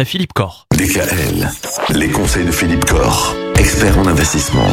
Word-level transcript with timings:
après 0.00 0.10
Philippe 0.12 0.32
Corr. 0.32 0.66
DKL, 0.78 1.50
les 1.90 2.08
conseils 2.08 2.46
de 2.46 2.50
Philippe 2.50 2.86
Corr, 2.86 3.34
expert 3.58 3.98
en 3.98 4.06
investissement. 4.06 4.66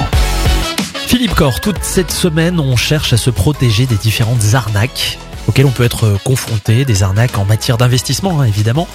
Philippe 1.05 1.35
Corr, 1.35 1.59
toute 1.59 1.83
cette 1.83 2.11
semaine, 2.11 2.61
on 2.61 2.77
cherche 2.77 3.11
à 3.11 3.17
se 3.17 3.29
protéger 3.29 3.87
des 3.87 3.95
différentes 3.95 4.53
arnaques 4.53 5.19
auxquelles 5.49 5.65
on 5.65 5.71
peut 5.71 5.83
être 5.83 6.17
confronté, 6.23 6.85
des 6.85 7.03
arnaques 7.03 7.37
en 7.37 7.43
matière 7.43 7.77
d'investissement 7.77 8.39
hein, 8.39 8.45
évidemment. 8.45 8.87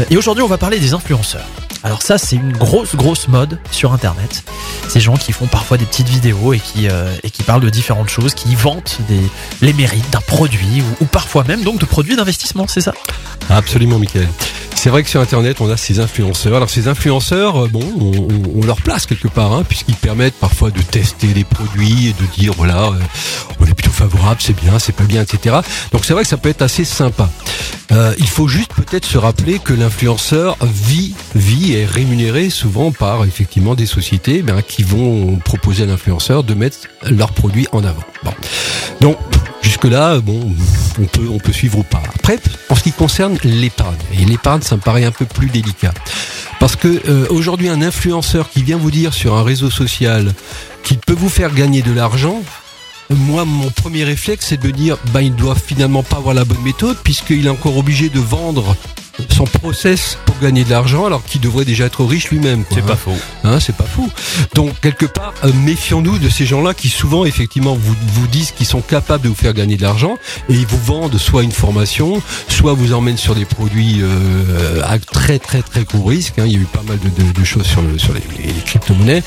Euh, 0.00 0.04
Et 0.10 0.16
aujourd'hui, 0.16 0.42
on 0.42 0.48
va 0.48 0.58
parler 0.58 0.80
des 0.80 0.94
influenceurs. 0.94 1.46
Alors 1.84 2.02
ça, 2.02 2.18
c'est 2.18 2.34
une 2.34 2.56
grosse, 2.56 2.96
grosse 2.96 3.28
mode 3.28 3.60
sur 3.70 3.92
Internet. 3.92 4.42
Ces 4.88 4.98
gens 4.98 5.16
qui 5.16 5.30
font 5.30 5.46
parfois 5.46 5.76
des 5.76 5.84
petites 5.84 6.08
vidéos 6.08 6.54
et 6.54 6.58
qui, 6.58 6.88
euh, 6.88 7.14
et 7.22 7.30
qui 7.30 7.44
parlent 7.44 7.62
de 7.62 7.70
différentes 7.70 8.08
choses, 8.08 8.34
qui 8.34 8.56
vantent 8.56 8.98
des, 9.08 9.20
les 9.62 9.72
mérites 9.74 10.10
d'un 10.10 10.22
produit 10.22 10.82
ou, 10.82 11.04
ou 11.04 11.06
parfois 11.06 11.44
même 11.44 11.62
donc 11.62 11.78
de 11.78 11.86
produits 11.86 12.16
d'investissement, 12.16 12.66
c'est 12.66 12.80
ça? 12.80 12.94
Absolument, 13.48 14.00
Michael. 14.00 14.26
C'est 14.80 14.90
vrai 14.90 15.02
que 15.02 15.10
sur 15.10 15.20
Internet, 15.20 15.60
on 15.60 15.68
a 15.68 15.76
ces 15.76 15.98
influenceurs. 15.98 16.54
Alors 16.54 16.70
ces 16.70 16.86
influenceurs, 16.86 17.64
euh, 17.64 17.68
bon, 17.68 17.82
on, 18.54 18.64
leur 18.64 18.80
place 18.80 19.06
quelque 19.06 19.26
part, 19.26 19.52
hein, 19.52 19.64
puisqu'ils 19.68 19.96
permettent 19.96 20.38
parfois 20.38 20.70
de 20.70 20.80
tester 20.80 21.26
les 21.34 21.42
produits 21.42 22.06
et 22.06 22.12
de 22.12 22.24
dire, 22.38 22.52
voilà, 22.56 22.84
euh, 22.84 22.92
on 23.58 23.66
est 23.66 23.74
plutôt 23.74 23.90
favorable, 23.90 24.40
c'est 24.40 24.54
bien, 24.54 24.78
c'est 24.78 24.94
pas 24.94 25.02
bien, 25.02 25.22
etc. 25.22 25.56
Donc 25.90 26.04
c'est 26.04 26.12
vrai 26.12 26.22
que 26.22 26.28
ça 26.28 26.36
peut 26.36 26.48
être 26.48 26.62
assez 26.62 26.84
sympa. 26.84 27.28
Euh, 27.90 28.14
il 28.18 28.28
faut 28.28 28.46
juste 28.46 28.72
peut-être 28.72 29.04
se 29.04 29.18
rappeler 29.18 29.58
que 29.58 29.72
l'influenceur 29.72 30.56
vit, 30.62 31.12
vit 31.34 31.72
et 31.72 31.80
est 31.80 31.84
rémunéré 31.84 32.48
souvent 32.48 32.92
par 32.92 33.24
effectivement 33.24 33.74
des 33.74 33.86
sociétés 33.86 34.42
ben, 34.42 34.62
qui 34.62 34.84
vont 34.84 35.40
proposer 35.44 35.82
à 35.82 35.86
l'influenceur 35.86 36.44
de 36.44 36.54
mettre 36.54 36.86
leurs 37.10 37.32
produits 37.32 37.66
en 37.72 37.82
avant. 37.82 38.04
Bon. 38.22 38.32
Donc 39.00 39.18
jusque-là, 39.60 40.20
bon, 40.20 40.54
on 41.00 41.04
peut, 41.04 41.28
on 41.30 41.38
peut 41.38 41.52
suivre 41.52 41.78
ou 41.78 41.82
pas. 41.82 42.02
Après, 42.14 42.38
en 42.68 42.74
ce 42.74 42.82
qui 42.82 42.92
concerne 42.92 43.38
l'épargne, 43.44 43.96
et 44.12 44.24
l'épargne, 44.24 44.62
ça 44.62 44.76
me 44.76 44.80
paraît 44.80 45.04
un 45.04 45.12
peu 45.12 45.24
plus 45.24 45.48
délicat. 45.48 45.94
Parce 46.60 46.76
que 46.76 47.02
euh, 47.08 47.26
aujourd'hui, 47.30 47.68
un 47.68 47.82
influenceur 47.82 48.50
qui 48.50 48.62
vient 48.62 48.76
vous 48.76 48.90
dire 48.90 49.14
sur 49.14 49.36
un 49.36 49.42
réseau 49.42 49.70
social 49.70 50.32
qu'il 50.82 50.98
peut 50.98 51.14
vous 51.14 51.28
faire 51.28 51.54
gagner 51.54 51.82
de 51.82 51.92
l'argent, 51.92 52.42
moi, 53.10 53.44
mon 53.44 53.70
premier 53.70 54.04
réflexe, 54.04 54.46
c'est 54.48 54.60
de 54.60 54.70
dire, 54.70 54.98
bah, 55.12 55.22
il 55.22 55.34
doit 55.34 55.54
finalement 55.54 56.02
pas 56.02 56.16
avoir 56.16 56.34
la 56.34 56.44
bonne 56.44 56.62
méthode, 56.62 56.96
puisqu'il 57.02 57.46
est 57.46 57.50
encore 57.50 57.76
obligé 57.76 58.08
de 58.10 58.20
vendre 58.20 58.76
son 59.30 59.44
process 59.44 60.18
pour 60.26 60.38
gagner 60.40 60.64
de 60.64 60.70
l'argent, 60.70 61.06
alors 61.06 61.24
qu'il 61.24 61.40
devrait 61.40 61.64
déjà 61.64 61.86
être 61.86 62.04
riche 62.04 62.30
lui-même. 62.30 62.64
quoi, 62.64 62.78
hein. 62.78 62.96
faux. 62.96 63.16
Hein, 63.48 63.60
c'est 63.60 63.74
pas 63.76 63.84
fou. 63.84 64.10
Donc 64.54 64.78
quelque 64.80 65.06
part, 65.06 65.32
euh, 65.44 65.52
méfions-nous 65.64 66.18
de 66.18 66.28
ces 66.28 66.44
gens-là 66.44 66.74
qui 66.74 66.88
souvent 66.88 67.24
effectivement 67.24 67.74
vous, 67.74 67.94
vous 68.14 68.26
disent 68.26 68.50
qu'ils 68.50 68.66
sont 68.66 68.82
capables 68.82 69.24
de 69.24 69.28
vous 69.28 69.34
faire 69.34 69.54
gagner 69.54 69.76
de 69.76 69.82
l'argent 69.82 70.16
et 70.50 70.54
ils 70.54 70.66
vous 70.66 70.78
vendent 70.84 71.16
soit 71.16 71.42
une 71.42 71.52
formation, 71.52 72.20
soit 72.48 72.74
vous 72.74 72.92
emmènent 72.92 73.16
sur 73.16 73.34
des 73.34 73.46
produits 73.46 74.00
euh, 74.02 74.82
à 74.84 74.98
très 74.98 75.38
très 75.38 75.62
très 75.62 75.84
gros 75.84 76.04
risque. 76.04 76.38
hein. 76.38 76.44
Il 76.46 76.52
y 76.52 76.56
a 76.56 76.58
eu 76.58 76.64
pas 76.66 76.82
mal 76.82 76.98
de, 76.98 77.08
de- 77.08 77.32
de 77.32 77.44
choses 77.44 77.64
sur, 77.66 77.80
le, 77.80 77.98
sur 77.98 78.12
les, 78.12 78.20
les- 78.38 78.52
les 78.52 78.60
crypto-monnaies. 78.60 79.22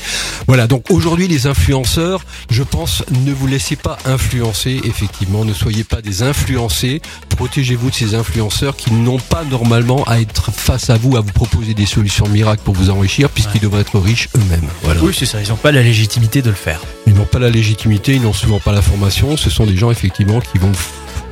Voilà. 0.46 0.66
Donc 0.68 0.84
aujourd'hui, 0.90 1.26
les 1.26 1.46
influenceurs, 1.48 2.20
je 2.50 2.62
pense, 2.62 3.02
ne 3.24 3.32
vous 3.32 3.46
laissez 3.48 3.74
pas 3.76 3.98
influencer. 4.04 4.80
Effectivement, 4.84 5.44
ne 5.44 5.52
soyez 5.54 5.82
pas 5.84 6.00
des 6.00 6.22
influencés. 6.22 7.02
Protégez-vous 7.30 7.90
de 7.90 7.94
ces 7.94 8.14
influenceurs 8.14 8.76
qui 8.76 8.92
n'ont 8.92 9.18
pas 9.18 9.42
normalement 9.44 10.04
à 10.04 10.20
être 10.20 10.52
face 10.52 10.90
à 10.90 10.96
vous, 10.96 11.16
à 11.16 11.20
vous 11.20 11.32
proposer 11.32 11.74
des 11.74 11.86
solutions 11.86 12.28
miracles 12.28 12.62
pour 12.64 12.74
vous 12.74 12.90
enrichir, 12.90 13.28
puisqu'ils 13.30 13.60
devraient 13.60 13.80
être 13.80 13.98
riches 13.98 14.11
eux-mêmes. 14.36 14.68
Voilà. 14.82 15.00
Oui, 15.02 15.14
c'est 15.18 15.26
ça, 15.26 15.40
ils 15.42 15.48
n'ont 15.48 15.56
pas 15.56 15.72
la 15.72 15.82
légitimité 15.82 16.42
de 16.42 16.50
le 16.50 16.54
faire. 16.56 16.80
Ils 17.06 17.14
n'ont 17.14 17.24
pas 17.24 17.38
la 17.38 17.50
légitimité, 17.50 18.14
ils 18.14 18.22
n'ont 18.22 18.32
souvent 18.32 18.60
pas 18.60 18.72
la 18.72 18.82
formation. 18.82 19.36
Ce 19.36 19.50
sont 19.50 19.66
des 19.66 19.76
gens 19.76 19.90
effectivement 19.90 20.40
qui 20.40 20.58
vont 20.58 20.72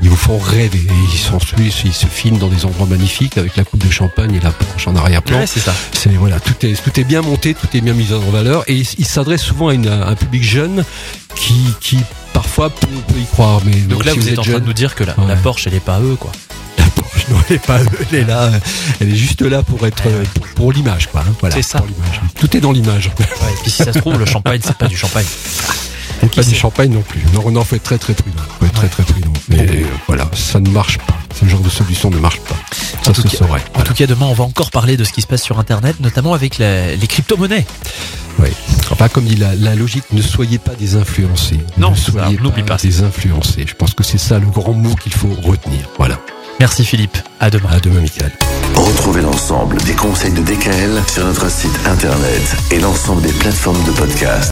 ils 0.02 0.08
vous 0.08 0.16
font 0.16 0.38
rêver. 0.38 0.78
Et 0.78 1.12
ils 1.12 1.18
sont 1.18 1.38
ils 1.58 1.92
se 1.92 2.06
filment 2.06 2.38
dans 2.38 2.48
des 2.48 2.64
endroits 2.64 2.86
magnifiques 2.86 3.36
avec 3.36 3.56
la 3.56 3.64
coupe 3.64 3.84
de 3.84 3.90
champagne 3.90 4.34
et 4.34 4.40
la 4.40 4.50
Porsche 4.50 4.88
en 4.88 4.96
arrière-plan. 4.96 5.40
Ouais, 5.40 5.46
c'est 5.46 5.60
ça. 5.60 5.74
C'est 5.92 6.10
voilà, 6.10 6.40
tout 6.40 6.54
est 6.66 6.82
tout 6.82 6.98
est 6.98 7.04
bien 7.04 7.20
monté, 7.22 7.54
tout 7.54 7.68
est 7.74 7.80
bien 7.82 7.92
mis 7.92 8.12
en 8.14 8.18
valeur 8.30 8.64
et 8.66 8.76
ils 8.76 9.06
s'adressent 9.06 9.42
souvent 9.42 9.68
à, 9.68 9.74
une- 9.74 9.88
à 9.88 10.08
un 10.08 10.14
public 10.14 10.42
jeune 10.42 10.84
qui 11.36 11.54
qui 11.80 11.98
parfois 12.32 12.70
peut, 12.70 12.86
peut 13.08 13.18
y 13.20 13.26
croire. 13.26 13.60
Mais 13.66 13.72
Donc 13.76 14.04
là, 14.06 14.12
si 14.12 14.18
vous 14.20 14.28
êtes 14.28 14.38
en 14.38 14.42
train 14.42 14.60
de 14.60 14.64
nous 14.66 14.72
dire 14.72 14.94
que 14.94 15.04
la, 15.04 15.18
Ouais. 15.20 15.26
la 15.28 15.36
Porsche, 15.36 15.66
elle 15.66 15.74
est 15.74 15.80
pas 15.80 15.96
à 15.96 16.00
eux, 16.00 16.16
quoi. 16.18 16.32
Non, 17.30 17.36
elle 17.48 17.56
est 17.56 17.66
pas, 17.66 17.78
elle 18.10 18.18
est 18.18 18.24
là, 18.24 18.50
elle 19.00 19.08
est 19.12 19.16
juste 19.16 19.42
là 19.42 19.62
pour 19.62 19.86
être 19.86 20.02
pour, 20.34 20.46
pour 20.54 20.72
l'image 20.72 21.08
quoi. 21.08 21.22
hein, 21.26 21.32
voilà, 21.40 21.54
C'est 21.56 21.62
ça. 21.62 21.82
Tout 22.38 22.56
est 22.56 22.60
dans 22.60 22.72
l'image. 22.72 23.10
Ouais, 23.18 23.24
et 23.26 23.62
puis 23.62 23.70
si 23.70 23.82
ça 23.84 23.92
se 23.92 23.98
trouve, 23.98 24.18
le 24.18 24.26
champagne, 24.26 24.60
c'est 24.64 24.76
pas 24.76 24.86
du 24.88 24.96
champagne. 24.96 25.26
Et 26.22 26.26
pas 26.26 26.42
sait 26.42 26.50
du 26.50 26.56
champagne 26.56 26.90
non 26.92 27.02
plus. 27.02 27.22
Non, 27.32 27.50
non, 27.50 27.64
faut 27.64 27.76
être 27.76 27.82
très 27.82 27.96
très 27.98 28.12
prudent. 28.14 28.42
Ouais. 28.60 28.68
très 28.68 28.88
très 28.88 29.02
prudent. 29.04 29.32
Mais 29.48 29.60
euh, 29.68 29.84
voilà, 30.06 30.28
ça 30.34 30.60
ne 30.60 30.68
marche 30.68 30.98
pas. 30.98 31.16
Ce 31.40 31.46
genre 31.46 31.60
de 31.60 31.70
solution 31.70 32.10
ne 32.10 32.18
marche 32.18 32.40
pas. 32.40 32.56
Ça 33.02 33.10
En 33.12 33.14
se 33.14 33.22
cas- 33.22 33.36
saurait. 33.38 33.62
En 33.74 33.80
tout 33.82 33.94
cas, 33.94 34.06
demain, 34.06 34.26
on 34.26 34.34
va 34.34 34.44
encore 34.44 34.70
parler 34.70 34.98
de 34.98 35.04
ce 35.04 35.12
qui 35.12 35.22
se 35.22 35.26
passe 35.26 35.42
sur 35.42 35.58
Internet, 35.58 35.96
notamment 36.00 36.34
avec 36.34 36.58
la- 36.58 36.94
les 36.94 37.06
crypto-monnaies. 37.06 37.64
Enfin, 38.90 39.08
comme 39.08 39.24
dit 39.24 39.36
la, 39.36 39.54
la 39.54 39.74
logique, 39.74 40.04
ne 40.12 40.22
soyez 40.22 40.58
pas 40.58 40.74
des 40.74 40.96
influencés. 40.96 41.58
Non, 41.78 41.90
ne 41.92 41.96
ça, 41.96 42.10
soyez 42.12 42.38
n'oublie 42.38 42.62
pas. 42.62 42.76
des 42.76 43.02
influencés. 43.02 43.64
Je 43.66 43.74
pense 43.74 43.94
que 43.94 44.02
c'est 44.02 44.18
ça 44.18 44.38
le 44.38 44.46
grand 44.46 44.72
mot 44.72 44.94
qu'il 44.94 45.12
faut 45.12 45.34
retenir. 45.42 45.88
Voilà. 45.98 46.18
Merci 46.60 46.84
Philippe, 46.84 47.16
à 47.40 47.48
demain. 47.48 47.70
À 47.70 47.80
demain, 47.80 48.00
Michael. 48.00 48.30
Retrouvez 48.76 49.22
l'ensemble 49.22 49.78
des 49.84 49.94
conseils 49.94 50.32
de 50.32 50.42
DKL 50.42 51.02
sur 51.08 51.24
notre 51.24 51.50
site 51.50 51.72
internet 51.86 52.42
et 52.70 52.78
l'ensemble 52.78 53.22
des 53.22 53.32
plateformes 53.32 53.82
de 53.84 53.92
podcast. 53.92 54.48